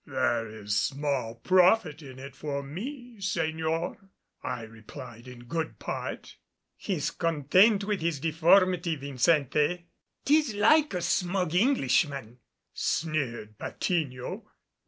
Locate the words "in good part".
5.27-6.37